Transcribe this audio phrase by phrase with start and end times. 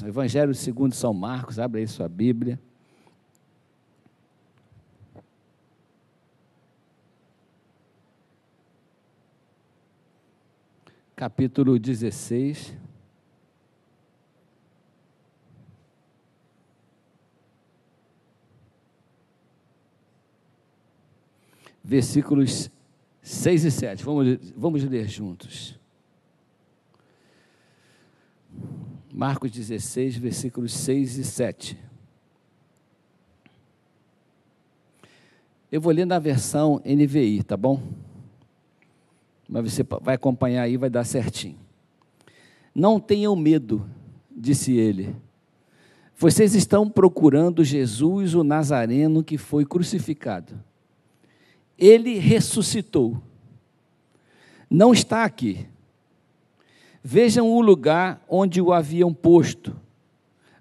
[0.00, 2.58] Evangelho segundo São Marcos, abre aí sua Bíblia.
[11.14, 12.74] Capítulo 16.
[21.84, 22.70] Versículos
[23.20, 24.04] 6 e 7.
[24.04, 25.78] Vamos, vamos ler juntos.
[29.14, 31.78] Marcos 16, versículos 6 e 7.
[35.70, 37.82] Eu vou ler na versão NVI, tá bom?
[39.46, 41.58] Mas você vai acompanhar aí, vai dar certinho.
[42.74, 43.86] Não tenham medo,
[44.30, 45.14] disse ele.
[46.16, 50.58] Vocês estão procurando Jesus, o Nazareno, que foi crucificado.
[51.76, 53.20] Ele ressuscitou.
[54.70, 55.66] Não está aqui
[57.02, 59.76] Vejam o lugar onde o haviam posto.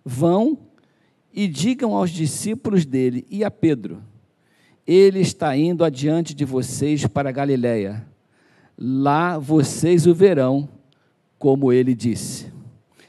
[0.04, 0.58] Vão
[1.32, 4.02] e digam aos discípulos dele e a Pedro:
[4.86, 8.08] Ele está indo adiante de vocês para Galiléia.
[8.78, 10.68] Lá vocês o verão,
[11.38, 12.52] como ele disse.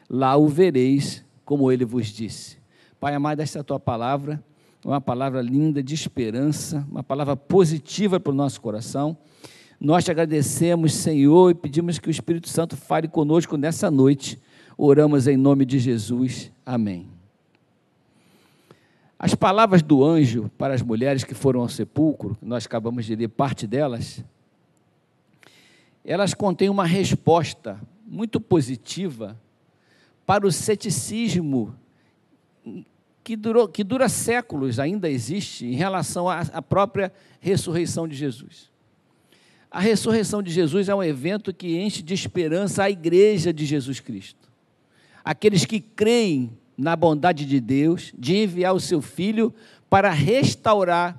[0.09, 2.59] Lá o vereis, como ele vos disse.
[3.01, 4.45] Pai amado, esta é a tua palavra,
[4.85, 9.17] uma palavra linda de esperança, uma palavra positiva para o nosso coração.
[9.85, 14.41] Nós te agradecemos, Senhor, e pedimos que o Espírito Santo fale conosco nessa noite.
[14.79, 16.53] Oramos em nome de Jesus.
[16.65, 17.09] Amém.
[19.19, 23.27] As palavras do anjo para as mulheres que foram ao sepulcro, nós acabamos de ler
[23.27, 24.25] parte delas,
[26.05, 29.37] elas contêm uma resposta muito positiva
[30.25, 31.75] para o ceticismo
[33.25, 38.71] que, durou, que dura séculos, ainda existe, em relação à própria ressurreição de Jesus.
[39.73, 44.01] A ressurreição de Jesus é um evento que enche de esperança a igreja de Jesus
[44.01, 44.51] Cristo.
[45.25, 49.53] Aqueles que creem na bondade de Deus, de enviar o seu filho
[49.89, 51.19] para restaurar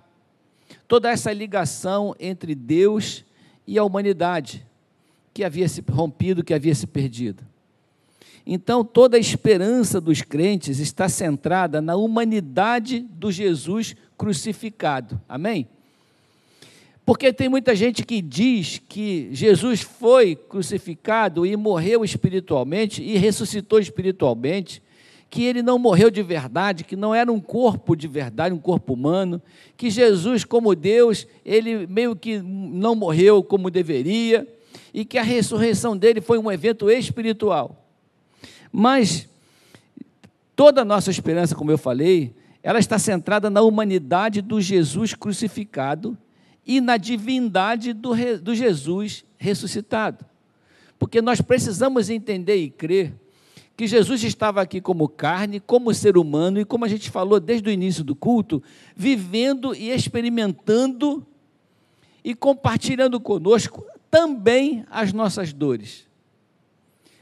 [0.87, 3.25] toda essa ligação entre Deus
[3.65, 4.63] e a humanidade,
[5.33, 7.43] que havia se rompido, que havia se perdido.
[8.45, 15.19] Então, toda a esperança dos crentes está centrada na humanidade do Jesus crucificado.
[15.27, 15.67] Amém?
[17.05, 23.80] Porque tem muita gente que diz que Jesus foi crucificado e morreu espiritualmente e ressuscitou
[23.80, 24.81] espiritualmente,
[25.30, 28.93] que ele não morreu de verdade, que não era um corpo de verdade, um corpo
[28.93, 29.42] humano,
[29.75, 34.47] que Jesus, como Deus, ele meio que não morreu como deveria,
[34.93, 37.83] e que a ressurreição dele foi um evento espiritual.
[38.71, 39.27] Mas
[40.55, 46.17] toda a nossa esperança, como eu falei, ela está centrada na humanidade do Jesus crucificado
[46.65, 50.25] e na divindade do, do Jesus ressuscitado.
[50.97, 53.13] Porque nós precisamos entender e crer
[53.75, 57.67] que Jesus estava aqui como carne, como ser humano e, como a gente falou desde
[57.67, 58.61] o início do culto,
[58.95, 61.25] vivendo e experimentando
[62.23, 66.07] e compartilhando conosco também as nossas dores.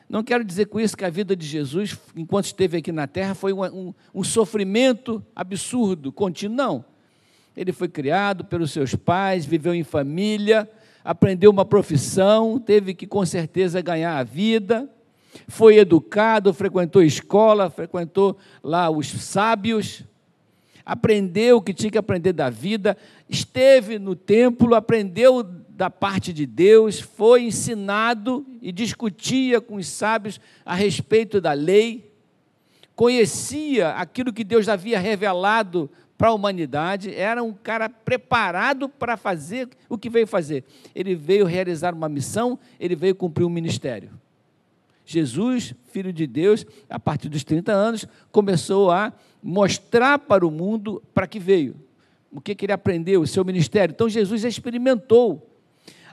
[0.09, 3.33] Não quero dizer com isso que a vida de Jesus, enquanto esteve aqui na terra,
[3.33, 6.57] foi um, um, um sofrimento absurdo, contínuo.
[6.57, 6.85] Não.
[7.55, 10.69] Ele foi criado pelos seus pais, viveu em família,
[11.03, 14.89] aprendeu uma profissão, teve que com certeza ganhar a vida,
[15.47, 20.03] foi educado, frequentou escola, frequentou lá os sábios,
[20.85, 22.97] aprendeu o que tinha que aprender da vida,
[23.29, 30.39] esteve no templo, aprendeu da parte de Deus, foi ensinado e discutia com os sábios
[30.65, 32.11] a respeito da lei,
[32.95, 35.89] conhecia aquilo que Deus havia revelado
[36.21, 40.63] para a humanidade, era um cara preparado para fazer o que veio fazer.
[40.93, 44.11] Ele veio realizar uma missão, ele veio cumprir um ministério.
[45.03, 49.11] Jesus, filho de Deus, a partir dos 30 anos, começou a
[49.41, 51.75] mostrar para o mundo para que veio,
[52.31, 53.91] o que, que ele aprendeu, o seu ministério.
[53.91, 55.49] Então, Jesus experimentou.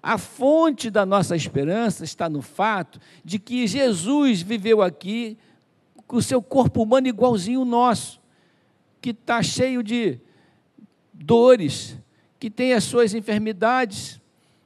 [0.02, 5.36] A fonte da nossa esperança está no fato de que Jesus viveu aqui
[6.06, 8.18] com o seu corpo humano igualzinho o nosso
[9.00, 10.20] que está cheio de
[11.12, 11.96] dores,
[12.38, 14.20] que tem as suas enfermidades,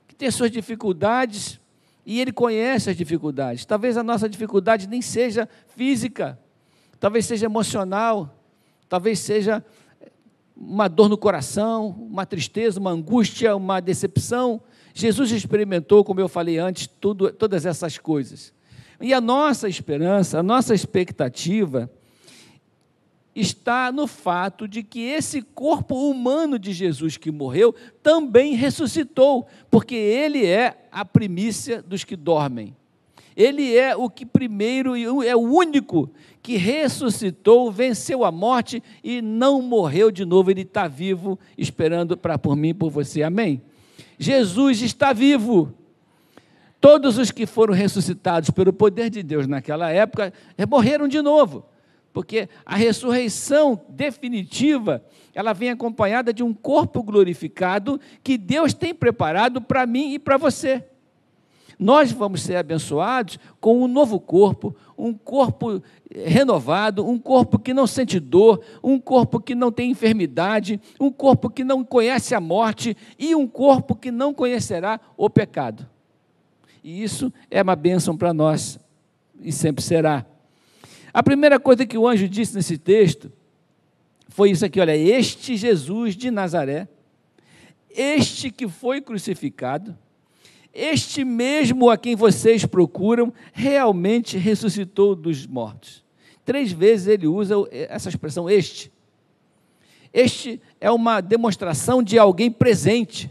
[0.06, 1.60] que tem as suas dificuldades,
[2.04, 3.64] e Ele conhece as dificuldades.
[3.64, 6.38] Talvez a nossa dificuldade nem seja física,
[6.98, 8.38] talvez seja emocional,
[8.88, 9.64] talvez seja
[10.56, 14.60] uma dor no coração, uma tristeza, uma angústia, uma decepção.
[14.94, 18.52] Jesus experimentou, como eu falei antes, tudo, todas essas coisas.
[19.00, 21.90] E a nossa esperança, a nossa expectativa,
[23.34, 29.94] está no fato de que esse corpo humano de Jesus que morreu também ressuscitou, porque
[29.94, 32.76] ele é a primícia dos que dormem.
[33.34, 36.10] Ele é o que primeiro é o único
[36.42, 40.50] que ressuscitou, venceu a morte e não morreu de novo.
[40.50, 43.22] Ele está vivo, esperando para por mim por você.
[43.22, 43.62] Amém?
[44.18, 45.72] Jesus está vivo.
[46.80, 50.32] Todos os que foram ressuscitados pelo poder de Deus naquela época
[50.68, 51.64] morreram de novo,
[52.12, 55.02] porque a ressurreição definitiva
[55.34, 60.36] ela vem acompanhada de um corpo glorificado que Deus tem preparado para mim e para
[60.36, 60.84] você.
[61.78, 65.82] Nós vamos ser abençoados com um novo corpo, um corpo
[66.14, 71.50] renovado, um corpo que não sente dor, um corpo que não tem enfermidade, um corpo
[71.50, 75.88] que não conhece a morte e um corpo que não conhecerá o pecado.
[76.84, 78.78] E isso é uma bênção para nós
[79.40, 80.26] e sempre será.
[81.12, 83.30] A primeira coisa que o anjo disse nesse texto
[84.28, 86.88] foi isso aqui: olha, este Jesus de Nazaré,
[87.90, 89.96] este que foi crucificado,
[90.72, 96.02] este mesmo a quem vocês procuram, realmente ressuscitou dos mortos.
[96.44, 98.90] Três vezes ele usa essa expressão este.
[100.12, 103.30] Este é uma demonstração de alguém presente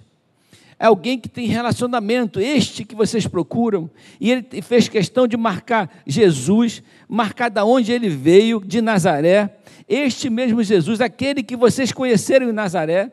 [0.82, 3.88] é alguém que tem relacionamento, este que vocês procuram.
[4.20, 9.60] E ele fez questão de marcar Jesus, marcar da onde ele veio, de Nazaré.
[9.88, 13.12] Este mesmo Jesus, aquele que vocês conheceram em Nazaré,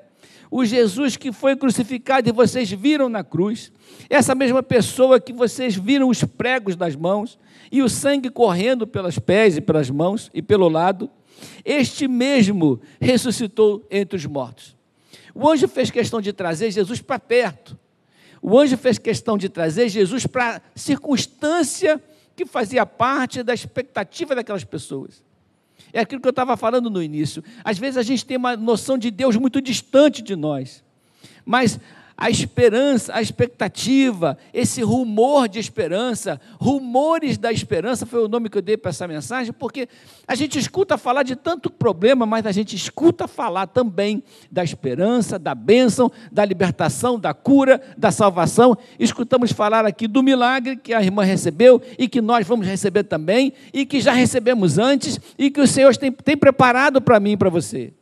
[0.50, 3.71] o Jesus que foi crucificado e vocês viram na cruz,
[4.09, 7.38] essa mesma pessoa que vocês viram os pregos das mãos
[7.71, 11.11] e o sangue correndo pelas pés e pelas mãos e pelo lado,
[11.67, 14.78] este mesmo ressuscitou entre os mortos.
[15.40, 17.79] O anjo fez questão de trazer Jesus para perto.
[18.43, 22.02] O anjo fez questão de trazer Jesus para a circunstância
[22.35, 25.23] que fazia parte da expectativa daquelas pessoas.
[25.93, 27.44] É aquilo que eu estava falando no início.
[27.62, 30.82] Às vezes a gente tem uma noção de Deus muito distante de nós,
[31.46, 31.79] mas
[32.20, 38.59] a esperança, a expectativa, esse rumor de esperança, rumores da esperança foi o nome que
[38.59, 39.88] eu dei para essa mensagem, porque
[40.26, 44.20] a gente escuta falar de tanto problema, mas a gente escuta falar também
[44.50, 48.76] da esperança, da bênção, da libertação, da cura, da salvação.
[48.99, 53.53] Escutamos falar aqui do milagre que a irmã recebeu e que nós vamos receber também,
[53.73, 57.37] e que já recebemos antes, e que o Senhor tem, tem preparado para mim e
[57.37, 57.93] para você.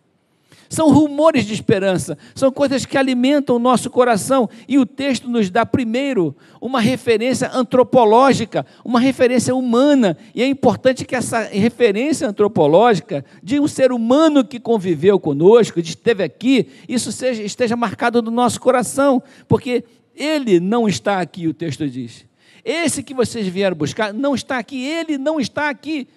[0.69, 4.49] São rumores de esperança, são coisas que alimentam o nosso coração.
[4.69, 10.17] E o texto nos dá, primeiro, uma referência antropológica, uma referência humana.
[10.35, 15.89] E é importante que essa referência antropológica de um ser humano que conviveu conosco, que
[15.89, 19.85] esteve aqui, isso seja, esteja marcado no nosso coração, porque
[20.15, 22.25] ele não está aqui, o texto diz.
[22.65, 26.09] Esse que vocês vieram buscar não está aqui, ele não está aqui.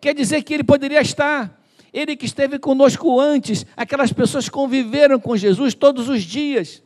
[0.00, 1.55] Quer dizer que ele poderia estar
[1.96, 6.82] ele que esteve conosco antes, aquelas pessoas conviveram com Jesus todos os dias.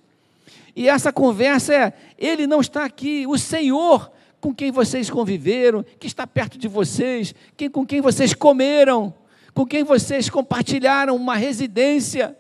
[0.76, 4.08] E essa conversa é: Ele não está aqui, o Senhor
[4.40, 9.12] com quem vocês conviveram, que está perto de vocês, quem, com quem vocês comeram,
[9.52, 12.34] com quem vocês compartilharam uma residência,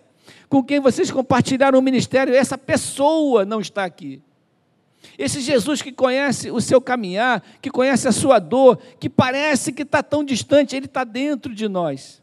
[0.48, 4.22] com quem vocês compartilharam um ministério, essa pessoa não está aqui.
[5.18, 9.82] Esse Jesus que conhece o seu caminhar, que conhece a sua dor, que parece que
[9.82, 12.20] está tão distante, ele está dentro de nós.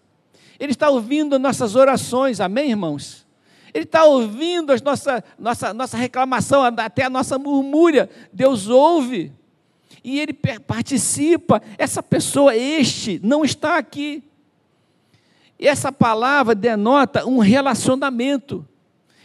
[0.59, 3.27] Ele está ouvindo nossas orações, amém, irmãos?
[3.73, 8.09] Ele está ouvindo a nossa, nossa, nossa reclamação, até a nossa murmúria.
[8.33, 9.31] Deus ouve.
[10.03, 11.61] E ele participa.
[11.77, 14.23] Essa pessoa, este, não está aqui.
[15.59, 18.67] E essa palavra denota um relacionamento.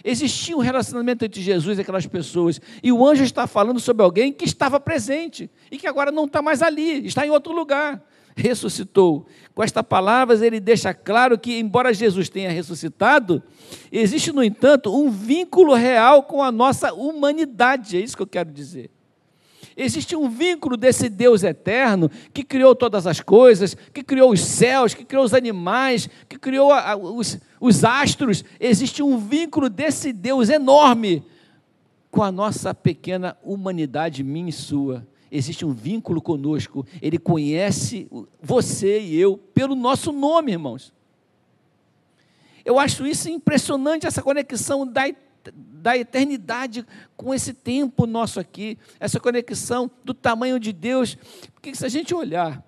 [0.04, 2.60] Existia um relacionamento entre Jesus e aquelas pessoas.
[2.82, 6.42] E o anjo está falando sobre alguém que estava presente e que agora não está
[6.42, 8.02] mais ali, está em outro lugar
[8.36, 9.26] ressuscitou.
[9.54, 13.42] Com estas palavras, ele deixa claro que, embora Jesus tenha ressuscitado,
[13.90, 18.50] existe, no entanto, um vínculo real com a nossa humanidade, é isso que eu quero
[18.50, 18.90] dizer.
[19.76, 24.92] Existe um vínculo desse Deus eterno que criou todas as coisas, que criou os céus,
[24.92, 26.72] que criou os animais, que criou
[27.16, 28.44] os, os astros.
[28.60, 31.24] Existe um vínculo desse Deus enorme
[32.10, 36.86] com a nossa pequena humanidade, minha e sua existe um vínculo conosco.
[37.00, 38.06] Ele conhece
[38.40, 40.92] você e eu pelo nosso nome, irmãos.
[42.64, 45.02] Eu acho isso impressionante, essa conexão da,
[45.52, 46.86] da eternidade
[47.16, 51.16] com esse tempo nosso aqui, essa conexão do tamanho de Deus.
[51.54, 52.62] Porque se a gente olhar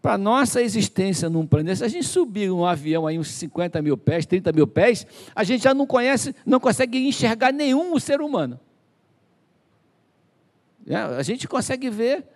[0.00, 3.80] para a nossa existência num planeta, se a gente subir um avião aí uns 50
[3.80, 8.20] mil pés, 30 mil pés, a gente já não conhece, não consegue enxergar nenhum ser
[8.20, 8.60] humano.
[10.86, 12.26] É, a gente consegue ver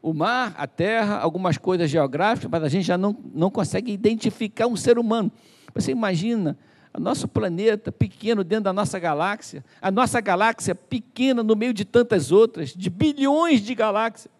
[0.00, 4.66] o mar, a terra, algumas coisas geográficas, mas a gente já não, não consegue identificar
[4.66, 5.30] um ser humano.
[5.74, 6.56] Você imagina
[6.94, 11.84] o nosso planeta pequeno dentro da nossa galáxia, a nossa galáxia pequena no meio de
[11.84, 14.32] tantas outras, de bilhões de galáxias.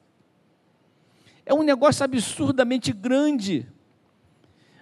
[1.45, 3.67] É um negócio absurdamente grande.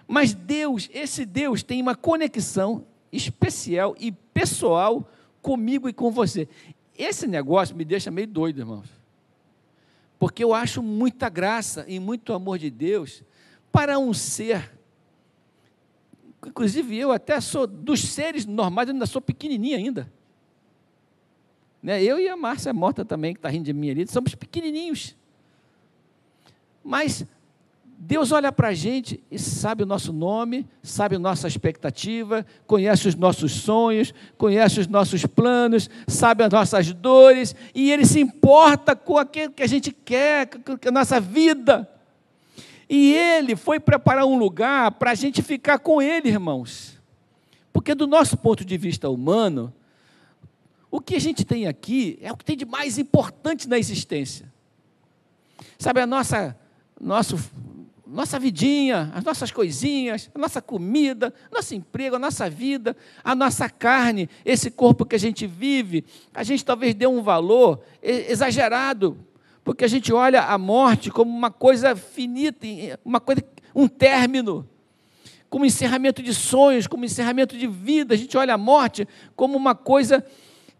[0.07, 5.09] Mas Deus, esse Deus, tem uma conexão especial e pessoal
[5.41, 6.47] comigo e com você.
[6.97, 8.89] Esse negócio me deixa meio doido, irmãos.
[10.17, 13.23] Porque eu acho muita graça e muito amor de Deus
[13.71, 14.71] para um ser.
[16.45, 20.11] Inclusive eu até sou dos seres normais, eu ainda sou pequenininho ainda.
[21.83, 22.01] Né?
[22.01, 25.15] Eu e a Márcia Morta também, que está rindo de mim ali, somos pequenininhos.
[26.83, 27.25] Mas
[27.99, 33.07] Deus olha para a gente e sabe o nosso nome, sabe a nossa expectativa, conhece
[33.07, 38.95] os nossos sonhos, conhece os nossos planos, sabe as nossas dores, e Ele se importa
[38.95, 41.89] com aquilo que a gente quer, com a nossa vida.
[42.87, 47.01] E Ele foi preparar um lugar para a gente ficar com Ele, irmãos.
[47.73, 49.73] Porque, do nosso ponto de vista humano,
[50.91, 54.53] o que a gente tem aqui é o que tem de mais importante na existência.
[55.79, 56.55] Sabe, a nossa,
[57.01, 57.37] nosso
[58.09, 63.69] nossa vidinha, as nossas coisinhas, a nossa comida, nosso emprego, a nossa vida, a nossa
[63.69, 69.17] carne, esse corpo que a gente vive, a gente talvez dê um valor exagerado,
[69.63, 72.65] porque a gente olha a morte como uma coisa finita,
[73.03, 73.43] uma coisa,
[73.75, 74.67] um término,
[75.49, 78.13] como encerramento de sonhos, como encerramento de vida.
[78.13, 80.25] A gente olha a morte como uma coisa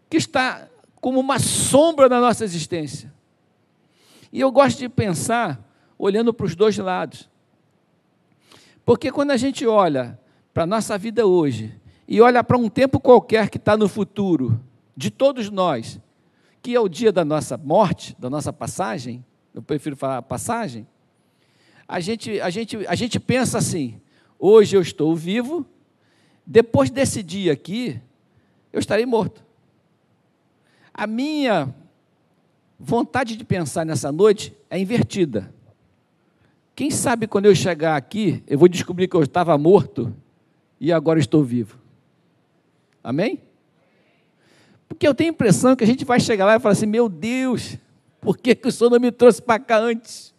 [0.08, 0.68] que está
[1.00, 3.12] como uma sombra na nossa existência.
[4.32, 5.67] E eu gosto de pensar
[5.98, 7.28] olhando para os dois lados.
[8.84, 10.18] Porque quando a gente olha
[10.54, 11.74] para a nossa vida hoje
[12.06, 14.58] e olha para um tempo qualquer que está no futuro,
[14.96, 16.00] de todos nós,
[16.62, 19.24] que é o dia da nossa morte, da nossa passagem,
[19.54, 20.86] eu prefiro falar passagem,
[21.86, 24.00] a gente, a gente, a gente pensa assim:
[24.38, 25.66] hoje eu estou vivo,
[26.46, 28.00] depois desse dia aqui,
[28.72, 29.44] eu estarei morto.
[30.92, 31.74] A minha
[32.78, 35.52] vontade de pensar nessa noite é invertida.
[36.78, 40.14] Quem sabe quando eu chegar aqui, eu vou descobrir que eu estava morto
[40.78, 41.76] e agora estou vivo.
[43.02, 43.42] Amém?
[44.88, 47.08] Porque eu tenho a impressão que a gente vai chegar lá e falar assim: meu
[47.08, 47.76] Deus,
[48.20, 50.32] por que, que o Senhor não me trouxe para cá antes?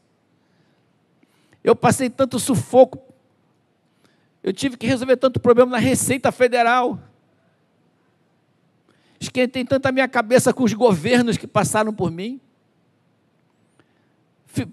[1.62, 3.00] Eu passei tanto sufoco,
[4.42, 6.98] eu tive que resolver tanto problema na Receita Federal.
[9.20, 12.40] Esquentei tanto a minha cabeça com os governos que passaram por mim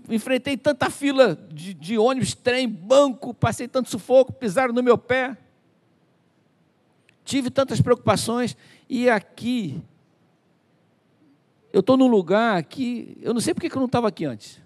[0.08, 5.36] enfrentei tanta fila de, de, ônibus, trem, banco, passei tanto sufoco, pisaram no meu pé.
[7.24, 8.56] Tive tantas preocupações.
[8.88, 9.82] E aqui,
[11.72, 14.60] eu estou num lugar que eu não sei porque eu não estava aqui antes.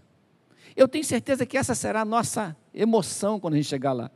[0.76, 4.10] Eu tenho certeza que essa será a nossa emoção quando a gente chegar lá.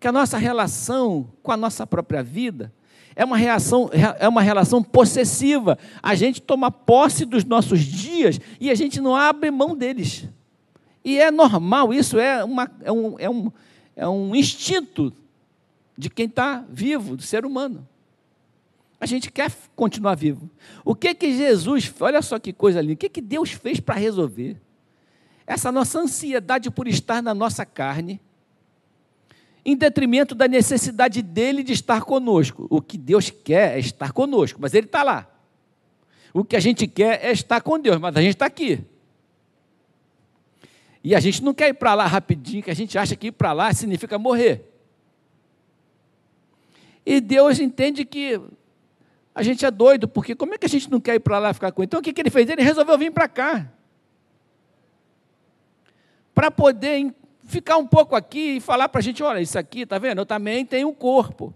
[0.00, 2.72] Que a nossa relação com a nossa própria vida
[3.16, 5.78] é uma, reação, é uma relação possessiva.
[6.02, 10.28] A gente toma posse dos nossos dias e a gente não abre mão deles.
[11.02, 13.52] E é normal, isso é, uma, é, um, é, um,
[13.96, 15.12] é um instinto
[15.96, 17.88] de quem está vivo, do ser humano.
[19.00, 20.50] A gente quer continuar vivo.
[20.84, 23.94] O que que Jesus, olha só que coisa linda, o que que Deus fez para
[23.94, 24.60] resolver?
[25.46, 28.20] Essa nossa ansiedade por estar na nossa carne,
[29.66, 32.68] em detrimento da necessidade dele de estar conosco.
[32.70, 35.28] O que Deus quer é estar conosco, mas ele está lá.
[36.32, 38.80] O que a gente quer é estar com Deus, mas a gente está aqui.
[41.02, 43.32] E a gente não quer ir para lá rapidinho, que a gente acha que ir
[43.32, 44.72] para lá significa morrer.
[47.04, 48.40] E Deus entende que
[49.34, 51.52] a gente é doido, porque como é que a gente não quer ir para lá
[51.52, 51.86] ficar com ele?
[51.86, 52.48] Então o que, que ele fez?
[52.48, 53.68] Ele resolveu vir para cá.
[56.32, 57.12] Para poder
[57.46, 60.18] ficar um pouco aqui e falar para a gente: olha, isso aqui, está vendo?
[60.18, 61.54] Eu também tenho um corpo.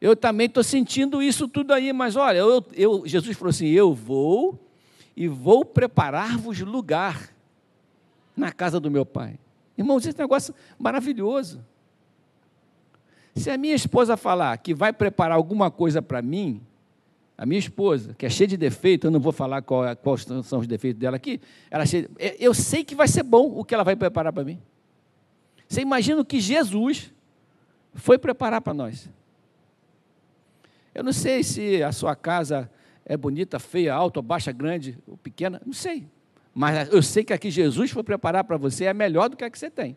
[0.00, 3.94] Eu também estou sentindo isso tudo aí, mas olha, eu, eu, Jesus falou assim: eu
[3.94, 4.58] vou
[5.16, 7.30] e vou preparar-vos lugar
[8.36, 9.38] na casa do meu pai.
[9.76, 11.64] Irmãos, esse negócio maravilhoso.
[13.34, 16.60] Se a minha esposa falar que vai preparar alguma coisa para mim,
[17.36, 20.24] a minha esposa, que é cheia de defeitos, eu não vou falar qual, é, quais
[20.44, 23.74] são os defeitos dela aqui, ela cheia, eu sei que vai ser bom o que
[23.74, 24.60] ela vai preparar para mim.
[25.68, 27.12] Você imagina o que Jesus
[27.94, 29.08] foi preparar para nós.
[30.94, 32.70] Eu não sei se a sua casa
[33.04, 36.08] é bonita, feia, alta, baixa, grande ou pequena, não sei.
[36.54, 39.50] Mas eu sei que aqui Jesus foi preparar para você é melhor do que a
[39.50, 39.96] que você tem.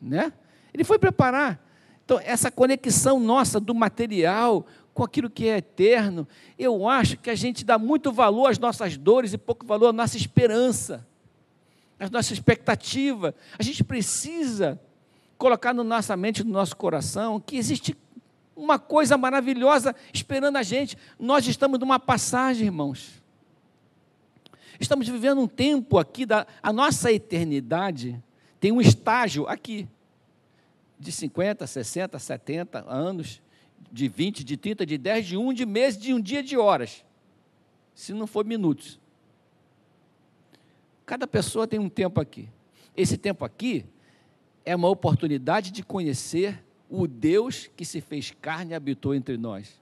[0.00, 0.32] Né?
[0.74, 1.64] Ele foi preparar.
[2.04, 6.26] Então, essa conexão nossa do material com aquilo que é eterno,
[6.58, 9.92] eu acho que a gente dá muito valor às nossas dores e pouco valor à
[9.92, 11.06] nossa esperança
[11.98, 13.34] a nossa expectativa.
[13.58, 14.80] A gente precisa
[15.38, 17.96] colocar na nossa mente, no nosso coração, que existe
[18.54, 20.96] uma coisa maravilhosa esperando a gente.
[21.18, 23.22] Nós estamos numa passagem, irmãos.
[24.78, 28.22] Estamos vivendo um tempo aqui, da, a nossa eternidade
[28.60, 29.86] tem um estágio aqui,
[30.98, 33.42] de 50, 60, 70 anos,
[33.92, 37.04] de 20, de 30, de 10, de um, de mês, de um dia, de horas,
[37.94, 38.98] se não for minutos.
[41.06, 42.48] Cada pessoa tem um tempo aqui.
[42.96, 43.86] Esse tempo aqui
[44.64, 49.80] é uma oportunidade de conhecer o Deus que se fez carne e habitou entre nós.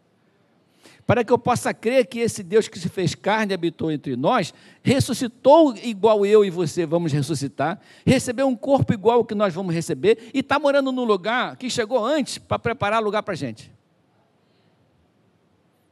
[1.07, 4.17] Para que eu possa crer que esse Deus que se fez carne e habitou entre
[4.17, 4.53] nós,
[4.83, 9.75] ressuscitou igual eu e você vamos ressuscitar, recebeu um corpo igual o que nós vamos
[9.75, 13.73] receber, e está morando num lugar que chegou antes para preparar lugar para a gente.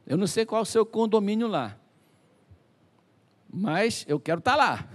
[0.05, 1.77] Eu não sei qual é o seu condomínio lá,
[3.51, 4.89] mas eu quero estar tá lá.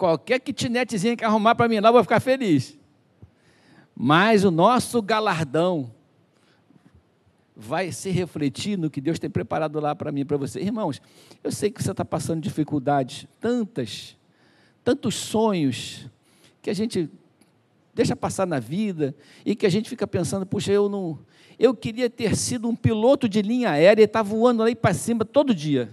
[0.00, 2.74] Qualquer kitnetzinha que arrumar para mim lá, eu vou ficar feliz.
[3.94, 5.92] Mas o nosso galardão
[7.54, 10.58] vai se refletir no que Deus tem preparado lá para mim e para você.
[10.58, 11.02] Irmãos,
[11.44, 14.16] eu sei que você está passando dificuldades, tantas,
[14.82, 16.08] tantos sonhos
[16.62, 17.10] que a gente
[17.94, 19.14] deixa passar na vida
[19.44, 21.18] e que a gente fica pensando, puxa, eu não,
[21.58, 24.94] eu queria ter sido um piloto de linha aérea e estar tá voando aí para
[24.94, 25.90] cima todo dia.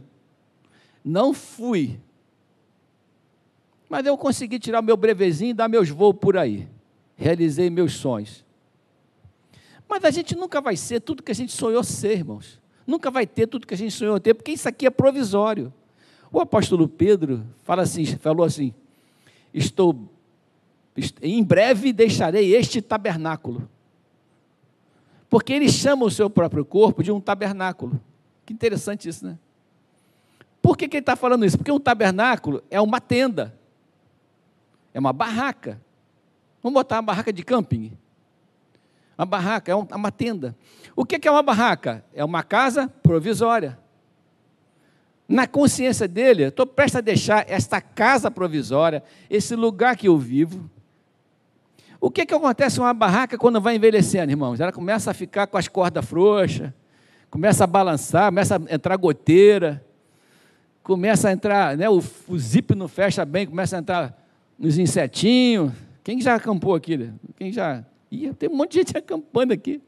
[1.04, 2.00] Não fui.
[3.90, 6.68] Mas eu consegui tirar meu brevezinho e dar meus voos por aí
[7.18, 8.46] realizei meus sonhos.
[9.90, 12.62] Mas a gente nunca vai ser tudo que a gente sonhou ser, irmãos.
[12.86, 15.74] Nunca vai ter tudo que a gente sonhou ter, porque isso aqui é provisório.
[16.32, 18.74] O apóstolo Pedro fala assim, falou assim:
[19.54, 20.10] Estou
[21.22, 23.68] em breve deixarei este tabernáculo.
[25.30, 28.00] Porque ele chama o seu próprio corpo de um tabernáculo.
[28.46, 29.38] Que interessante isso, né?
[30.62, 31.58] Por que, que ele está falando isso?
[31.58, 33.57] Porque um tabernáculo é uma tenda,
[34.98, 35.80] é uma barraca.
[36.64, 37.96] Vamos botar uma barraca de camping.
[39.16, 40.58] Uma barraca é uma tenda.
[40.96, 42.04] O que é uma barraca?
[42.16, 43.78] É uma casa provisória.
[45.30, 50.68] Na consciência dele, estou prestes a deixar esta casa provisória, esse lugar que eu vivo.
[52.02, 54.60] O que, que acontece com uma barraca quando vai envelhecendo, irmãos?
[54.60, 56.74] Ela começa a ficar com as cordas frouxas,
[57.30, 59.86] começa a balançar, começa a entrar goteira,
[60.82, 64.27] começa a entrar, né, o, o zip não fecha bem, começa a entrar
[64.58, 65.72] nos insetinhos,
[66.04, 67.12] quem já acampou aqui?
[67.36, 67.84] Quem já.
[68.12, 69.82] Ih, tem um monte de gente acampando aqui.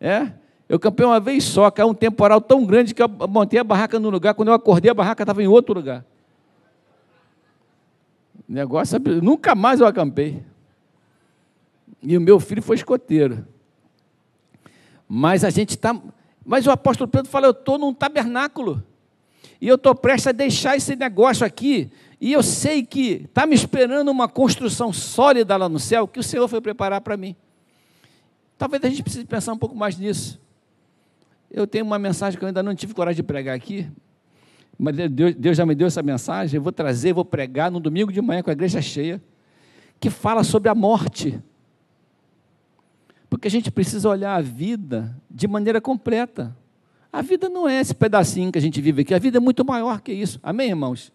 [0.00, 0.32] É?
[0.68, 3.98] Eu acampei uma vez só, caiu um temporal tão grande que eu montei a barraca
[3.98, 4.34] no lugar.
[4.34, 6.04] Quando eu acordei, a barraca estava em outro lugar.
[8.48, 10.42] Negócio, nunca mais eu acampei.
[12.02, 13.46] E o meu filho foi escoteiro.
[15.08, 16.00] Mas a gente está.
[16.44, 18.82] Mas o apóstolo Pedro fala: eu estou num tabernáculo.
[19.60, 21.90] E eu estou prestes a deixar esse negócio aqui
[22.20, 26.22] e eu sei que está me esperando uma construção sólida lá no céu que o
[26.22, 27.36] Senhor foi preparar para mim.
[28.56, 30.40] Talvez a gente precise pensar um pouco mais nisso.
[31.48, 33.88] Eu tenho uma mensagem que eu ainda não tive coragem de pregar aqui,
[34.76, 36.58] mas Deus, Deus já me deu essa mensagem.
[36.58, 39.22] Eu vou trazer, vou pregar no domingo de manhã com a igreja cheia,
[40.00, 41.40] que fala sobre a morte.
[43.30, 46.56] Porque a gente precisa olhar a vida de maneira completa.
[47.12, 49.64] A vida não é esse pedacinho que a gente vive aqui, a vida é muito
[49.64, 50.40] maior que isso.
[50.42, 51.12] Amém, irmãos?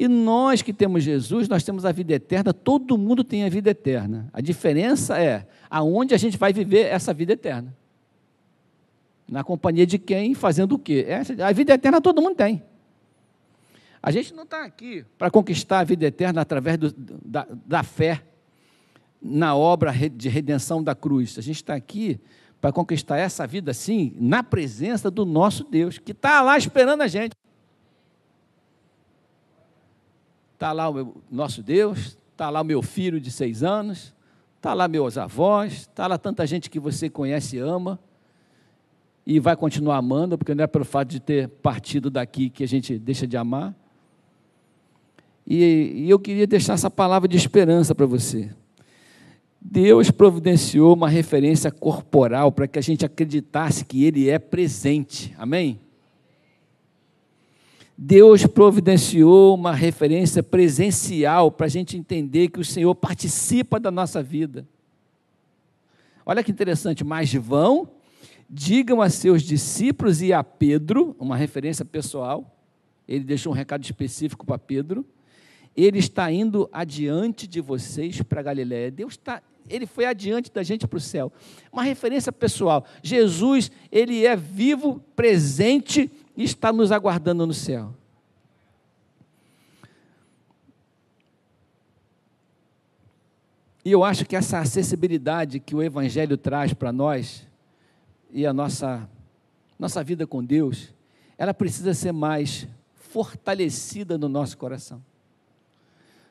[0.00, 3.68] E nós que temos Jesus, nós temos a vida eterna, todo mundo tem a vida
[3.68, 4.30] eterna.
[4.32, 7.76] A diferença é aonde a gente vai viver essa vida eterna.
[9.28, 11.04] Na companhia de quem, fazendo o quê?
[11.06, 12.62] Essa, a vida eterna todo mundo tem.
[14.02, 18.22] A gente não está aqui para conquistar a vida eterna através do, da, da fé
[19.20, 21.36] na obra de redenção da cruz.
[21.36, 22.18] A gente está aqui
[22.58, 27.06] para conquistar essa vida, sim, na presença do nosso Deus, que está lá esperando a
[27.06, 27.34] gente.
[30.60, 34.14] Está lá o meu, nosso Deus, está lá o meu filho de seis anos,
[34.58, 37.98] está lá meus avós, está lá tanta gente que você conhece e ama,
[39.24, 42.68] e vai continuar amando, porque não é pelo fato de ter partido daqui que a
[42.68, 43.74] gente deixa de amar.
[45.46, 48.50] E, e eu queria deixar essa palavra de esperança para você.
[49.58, 55.34] Deus providenciou uma referência corporal para que a gente acreditasse que Ele é presente.
[55.38, 55.80] Amém?
[58.02, 64.22] Deus providenciou uma referência presencial para a gente entender que o Senhor participa da nossa
[64.22, 64.66] vida.
[66.24, 67.90] Olha que interessante, mas vão,
[68.48, 72.56] digam a seus discípulos e a Pedro, uma referência pessoal,
[73.06, 75.04] ele deixou um recado específico para Pedro,
[75.76, 78.90] ele está indo adiante de vocês para Galiléia.
[78.90, 81.30] Deus está, ele foi adiante da gente para o céu.
[81.70, 82.82] Uma referência pessoal.
[83.02, 86.10] Jesus, ele é vivo, presente
[86.44, 87.94] está nos aguardando no céu.
[93.84, 97.46] E eu acho que essa acessibilidade que o Evangelho traz para nós,
[98.30, 99.08] e a nossa,
[99.78, 100.92] nossa vida com Deus,
[101.36, 105.02] ela precisa ser mais fortalecida no nosso coração.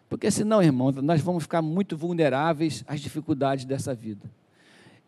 [0.08, 4.30] Porque senão, irmão, nós vamos ficar muito vulneráveis às dificuldades dessa vida.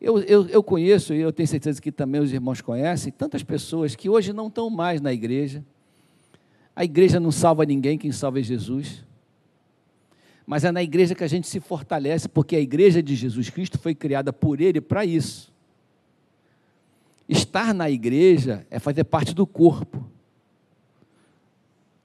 [0.02, 3.96] Eu, eu, eu conheço, e eu tenho certeza que também os irmãos conhecem, tantas pessoas
[3.96, 5.64] que hoje não estão mais na igreja.
[6.76, 9.06] A igreja não salva ninguém, quem salva é Jesus.
[10.44, 13.78] Mas é na igreja que a gente se fortalece, porque a igreja de Jesus Cristo
[13.78, 15.54] foi criada por Ele para isso.
[17.30, 20.04] Estar na igreja é fazer parte do corpo.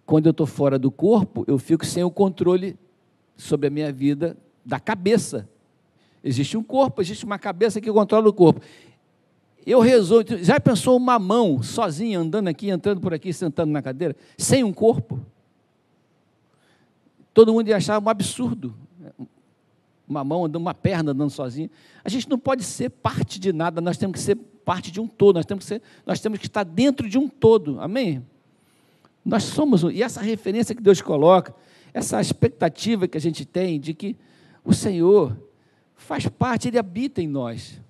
[0.05, 2.79] Quando eu estou fora do corpo, eu fico sem o controle
[3.37, 5.49] sobre a minha vida da cabeça.
[6.23, 8.61] Existe um corpo, existe uma cabeça que controla o corpo.
[9.67, 10.25] Eu resolvo.
[10.43, 14.73] Já pensou uma mão sozinha andando aqui, entrando por aqui, sentando na cadeira, sem um
[14.73, 15.21] corpo?
[17.35, 18.75] Todo mundo ia achar um absurdo.
[20.09, 21.69] Uma mão andando, uma perna andando sozinha.
[22.05, 25.07] A gente não pode ser parte de nada, nós temos que ser parte de um
[25.09, 27.81] todo, nós temos que, ser, nós temos que estar dentro de um todo.
[27.81, 28.25] Amém?
[29.25, 31.53] Nós somos, e essa referência que Deus coloca,
[31.93, 34.17] essa expectativa que a gente tem de que
[34.65, 35.37] o Senhor
[35.97, 37.81] faz parte, Ele habita em nós.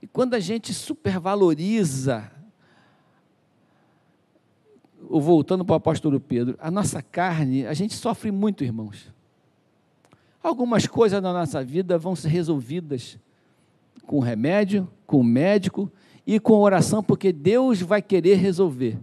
[0.00, 2.30] E quando a gente supervaloriza,
[5.00, 9.12] voltando para o apóstolo Pedro, a nossa carne, a gente sofre muito, irmãos.
[10.42, 13.18] Algumas coisas na nossa vida vão ser resolvidas
[14.06, 15.90] com remédio, com médico
[16.26, 18.98] e com oração, porque Deus vai querer resolver.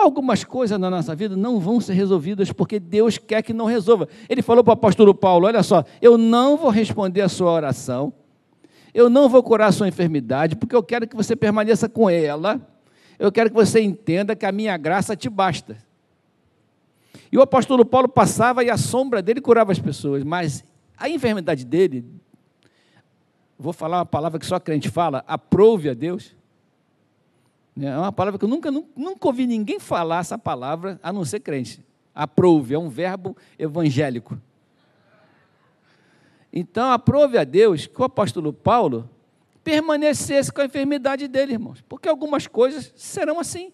[0.00, 4.08] Algumas coisas na nossa vida não vão ser resolvidas porque Deus quer que não resolva.
[4.30, 8.10] Ele falou para o apóstolo Paulo: Olha só, eu não vou responder a sua oração,
[8.94, 12.66] eu não vou curar a sua enfermidade, porque eu quero que você permaneça com ela,
[13.18, 15.76] eu quero que você entenda que a minha graça te basta.
[17.30, 20.64] E o apóstolo Paulo passava e a sombra dele curava as pessoas, mas
[20.96, 22.06] a enfermidade dele,
[23.58, 26.34] vou falar uma palavra que só crente fala, aprove a Deus.
[27.78, 31.40] É uma palavra que eu nunca, nunca ouvi ninguém falar essa palavra, a não ser
[31.40, 31.84] crente.
[32.14, 34.40] Aprove, é um verbo evangélico.
[36.52, 39.08] Então, aprove a Deus que o apóstolo Paulo
[39.62, 43.72] permanecesse com a enfermidade dele, irmãos, porque algumas coisas serão assim.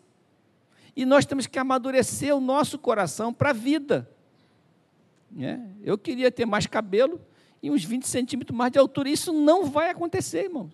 [0.95, 4.11] E nós temos que amadurecer o nosso coração para a vida.
[5.39, 7.21] É, eu queria ter mais cabelo
[7.63, 9.09] e uns 20 centímetros mais de altura.
[9.09, 10.71] Isso não vai acontecer, irmãos.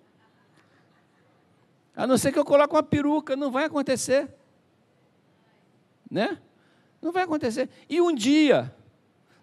[1.94, 4.28] A não ser que eu coloque uma peruca, não vai acontecer.
[6.10, 6.38] Né?
[7.00, 7.68] Não vai acontecer.
[7.88, 8.74] E um dia,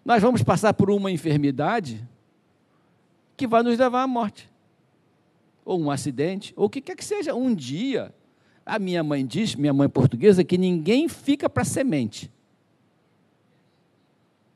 [0.04, 2.06] nós vamos passar por uma enfermidade
[3.36, 4.50] que vai nos levar à morte.
[5.64, 7.34] Ou um acidente, ou o que quer que seja.
[7.34, 8.12] Um dia,
[8.66, 12.30] a minha mãe diz, minha mãe portuguesa, que ninguém fica para semente.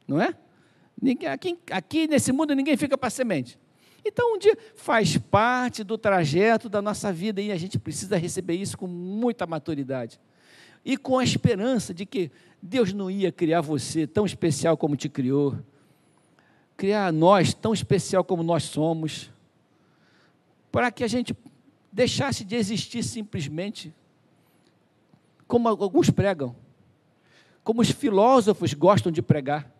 [0.06, 0.34] Não é?
[1.32, 3.58] Aqui, aqui nesse mundo ninguém fica para semente.
[4.04, 8.54] Então, um dia faz parte do trajeto da nossa vida e a gente precisa receber
[8.54, 10.20] isso com muita maturidade.
[10.84, 15.08] E com a esperança de que Deus não ia criar você tão especial como te
[15.08, 15.58] criou,
[16.76, 19.30] criar nós tão especial como nós somos,
[20.70, 21.34] para que a gente
[21.90, 23.94] deixasse de existir simplesmente
[25.46, 26.54] como alguns pregam,
[27.62, 29.72] como os filósofos gostam de pregar.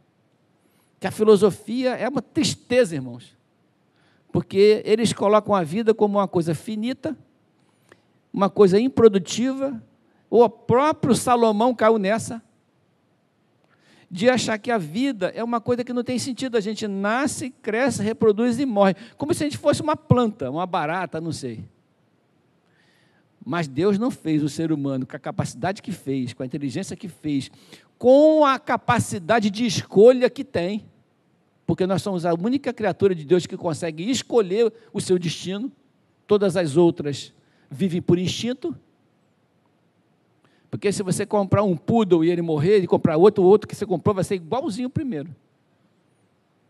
[0.98, 3.34] Que a filosofia é uma tristeza, irmãos
[4.34, 7.16] porque eles colocam a vida como uma coisa finita,
[8.32, 9.80] uma coisa improdutiva.
[10.28, 12.42] O próprio Salomão caiu nessa,
[14.10, 16.56] de achar que a vida é uma coisa que não tem sentido.
[16.56, 20.66] A gente nasce, cresce, reproduz e morre, como se a gente fosse uma planta, uma
[20.66, 21.64] barata, não sei.
[23.46, 26.96] Mas Deus não fez o ser humano com a capacidade que fez, com a inteligência
[26.96, 27.52] que fez,
[27.96, 30.84] com a capacidade de escolha que tem
[31.66, 35.72] porque nós somos a única criatura de Deus que consegue escolher o seu destino,
[36.26, 37.32] todas as outras
[37.70, 38.76] vivem por instinto.
[40.70, 43.74] Porque se você comprar um poodle e ele morrer, e comprar outro, o outro que
[43.74, 45.34] você comprou vai ser igualzinho o primeiro.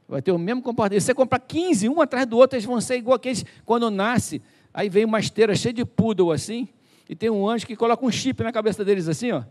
[0.06, 1.00] Vai ter o mesmo comportamento.
[1.00, 4.42] Se você comprar 15, um atrás do outro, eles vão ser igual aqueles quando nasce.
[4.72, 6.68] Aí vem uma esteira cheia de poodle assim,
[7.08, 9.42] e tem um anjo que coloca um chip na cabeça deles assim, ó.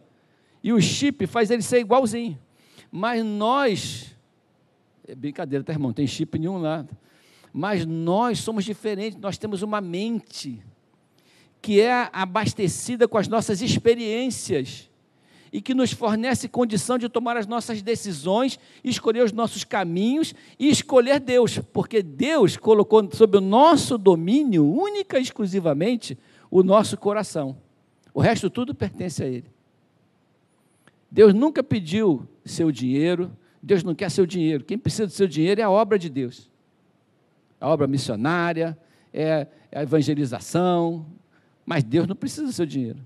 [0.63, 2.37] E o chip faz ele ser igualzinho.
[2.91, 4.12] Mas nós
[5.07, 5.91] é brincadeira, tá, irmão?
[5.93, 6.85] Tem chip nenhum lá.
[7.51, 10.61] Mas nós somos diferentes, nós temos uma mente
[11.61, 14.89] que é abastecida com as nossas experiências
[15.51, 20.67] e que nos fornece condição de tomar as nossas decisões, escolher os nossos caminhos e
[20.67, 26.17] escolher Deus, porque Deus colocou sob o nosso domínio, única e exclusivamente,
[26.49, 27.55] o nosso coração.
[28.13, 29.45] O resto tudo pertence a Ele.
[31.09, 33.31] Deus nunca pediu seu dinheiro,
[33.63, 34.65] Deus não quer seu dinheiro.
[34.65, 36.51] Quem precisa do seu dinheiro é a obra de Deus.
[37.61, 38.77] A obra missionária,
[39.13, 41.05] é, a evangelização,
[41.65, 42.99] mas Deus não precisa do seu dinheiro.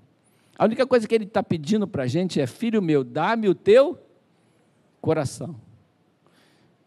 [0.57, 3.53] A única coisa que Ele está pedindo para a gente é: Filho meu, dá-me o
[3.53, 3.99] teu
[4.99, 5.55] coração.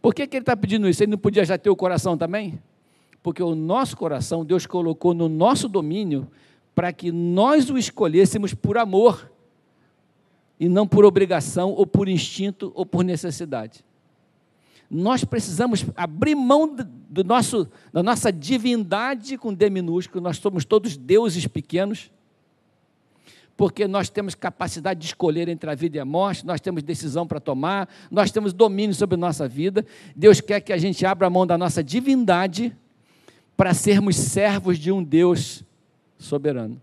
[0.02, 1.04] Por que, que Ele está pedindo isso?
[1.04, 2.60] Ele não podia já ter o coração também?
[3.22, 6.28] Porque o nosso coração, Deus colocou no nosso domínio
[6.74, 9.30] para que nós o escolhêssemos por amor
[10.60, 13.82] e não por obrigação ou por instinto ou por necessidade.
[14.90, 16.76] Nós precisamos abrir mão
[17.08, 22.10] do nosso, da nossa divindade com D minúsculo, nós somos todos deuses pequenos,
[23.56, 27.26] porque nós temos capacidade de escolher entre a vida e a morte, nós temos decisão
[27.26, 29.86] para tomar, nós temos domínio sobre a nossa vida.
[30.14, 32.76] Deus quer que a gente abra mão da nossa divindade
[33.56, 35.62] para sermos servos de um Deus
[36.18, 36.80] soberano.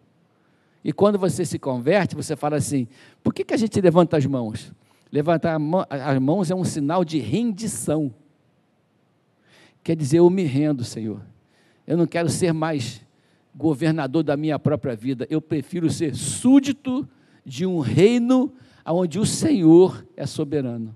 [0.87, 2.87] E quando você se converte, você fala assim:
[3.21, 4.71] por que, que a gente levanta as mãos?
[5.11, 8.13] Levantar as mãos é um sinal de rendição.
[9.83, 11.21] Quer dizer, eu me rendo, Senhor.
[11.85, 13.01] Eu não quero ser mais
[13.53, 15.27] governador da minha própria vida.
[15.29, 17.05] Eu prefiro ser súdito
[17.45, 18.53] de um reino
[18.85, 20.95] onde o Senhor é soberano.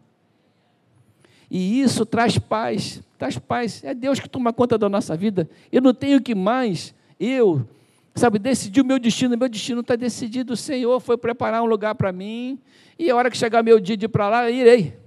[1.49, 3.83] E isso traz paz, traz paz.
[3.83, 5.49] É Deus que toma conta da nossa vida.
[5.69, 7.67] Eu não tenho que mais, eu,
[8.15, 9.37] sabe, decidir o meu destino.
[9.37, 10.53] Meu destino está decidido.
[10.53, 12.59] O Senhor foi preparar um lugar para mim.
[12.97, 14.99] E a hora que chegar meu dia de ir para lá, irei.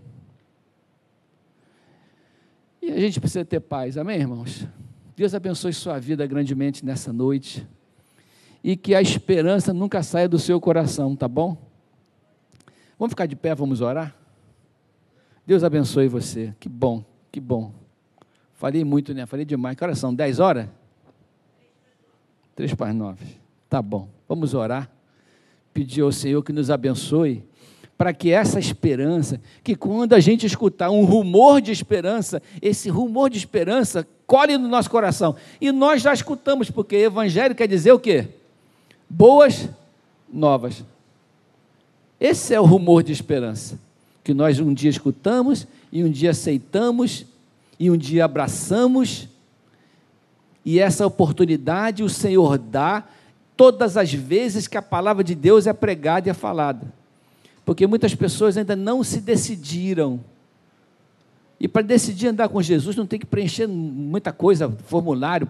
[2.82, 4.66] E a gente precisa ter paz, amém, irmãos?
[5.16, 7.66] Deus abençoe sua vida grandemente nessa noite.
[8.62, 11.56] E que a esperança nunca saia do seu coração, tá bom?
[12.98, 14.14] Vamos ficar de pé, vamos orar?
[15.46, 16.54] Deus abençoe você.
[16.58, 17.72] Que bom, que bom.
[18.54, 19.26] Falei muito, né?
[19.26, 19.76] Falei demais.
[19.76, 20.14] Que horas são?
[20.14, 20.68] 10 horas?
[22.54, 23.24] Três para nove.
[23.68, 24.08] Tá bom.
[24.28, 24.90] Vamos orar.
[25.72, 27.42] Pedir ao Senhor que nos abençoe
[27.96, 33.30] para que essa esperança, que quando a gente escutar um rumor de esperança, esse rumor
[33.30, 35.36] de esperança colhe no nosso coração.
[35.60, 38.26] E nós já escutamos, porque evangelho quer dizer o quê?
[39.08, 39.68] Boas
[40.32, 40.84] novas.
[42.18, 43.78] Esse é o rumor de esperança,
[44.22, 47.26] que nós um dia escutamos, e um dia aceitamos,
[47.78, 49.28] e um dia abraçamos,
[50.64, 53.04] e essa oportunidade o Senhor dá
[53.56, 56.92] todas as vezes que a palavra de Deus é pregada e é falada
[57.64, 60.20] porque muitas pessoas ainda não se decidiram.
[61.58, 65.48] E para decidir andar com Jesus, não tem que preencher muita coisa, formulário,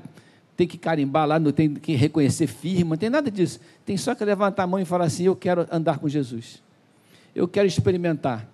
[0.56, 3.58] tem que carimbar lá, não tem que reconhecer firma, não tem nada disso.
[3.84, 6.62] Tem só que levantar a mão e falar assim: Eu quero andar com Jesus.
[7.34, 8.48] Eu quero experimentar.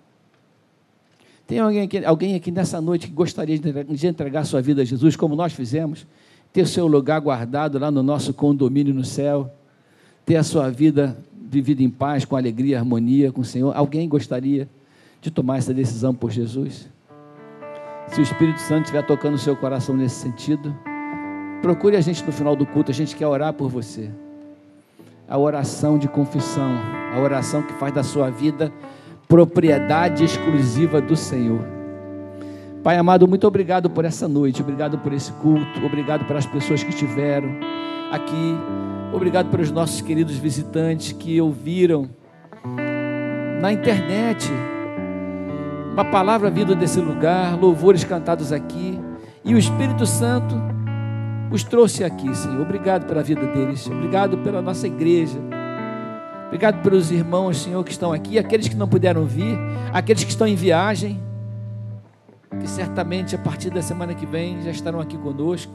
[1.45, 5.15] Tem alguém aqui, alguém aqui nessa noite que gostaria de entregar sua vida a Jesus,
[5.15, 6.07] como nós fizemos?
[6.53, 9.53] Ter seu lugar guardado lá no nosso condomínio no céu?
[10.25, 13.75] Ter a sua vida vivido em paz, com alegria, harmonia com o Senhor?
[13.75, 14.67] Alguém gostaria
[15.21, 16.89] de tomar essa decisão por Jesus?
[18.07, 20.75] Se o Espírito Santo estiver tocando o seu coração nesse sentido,
[21.61, 24.09] procure a gente no final do culto, a gente quer orar por você.
[25.29, 26.71] A oração de confissão,
[27.13, 28.71] a oração que faz da sua vida
[29.29, 31.80] propriedade exclusiva do Senhor.
[32.83, 36.89] Pai amado, muito obrigado por essa noite, obrigado por esse culto, obrigado pelas pessoas que
[36.89, 37.49] estiveram
[38.11, 38.57] aqui
[39.13, 42.09] Obrigado pelos nossos queridos visitantes que ouviram
[43.61, 44.49] na internet
[45.91, 48.97] uma palavra vinda desse lugar, louvores cantados aqui,
[49.43, 50.55] e o Espírito Santo
[51.51, 52.61] os trouxe aqui, Senhor.
[52.61, 55.37] Obrigado pela vida deles, obrigado pela nossa igreja.
[56.45, 59.57] Obrigado pelos irmãos, Senhor, que estão aqui, aqueles que não puderam vir,
[59.93, 61.21] aqueles que estão em viagem,
[62.59, 65.73] que certamente a partir da semana que vem já estarão aqui conosco.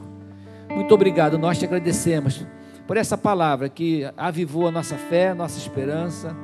[0.69, 2.45] Muito obrigado, nós te agradecemos
[2.85, 6.35] por essa palavra que avivou a nossa fé, a nossa esperança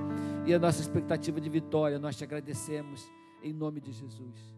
[0.45, 1.99] e a nossa expectativa de vitória.
[1.99, 3.09] Nós te agradecemos
[3.41, 4.52] em nome de Jesus.